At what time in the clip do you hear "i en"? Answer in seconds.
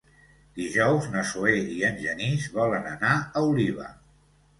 1.73-1.99